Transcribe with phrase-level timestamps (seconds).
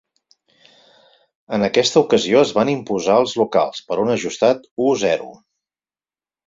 [1.57, 5.31] En aquesta ocasió es van imposar els locals, per un ajustat u-zero.